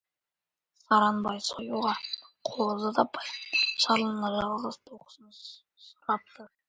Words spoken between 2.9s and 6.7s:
таппай, жарлының жалғыз тоқтысын сұрапты.